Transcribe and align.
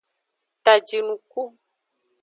Ta 0.63 0.73
jinuku. 0.87 1.41